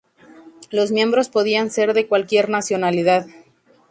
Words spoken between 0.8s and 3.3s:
miembros podían ser de cualquier nacionalidad.